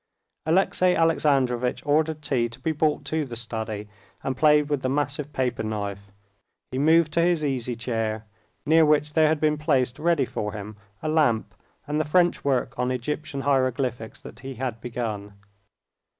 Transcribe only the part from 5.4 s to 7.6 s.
knife, he moved to his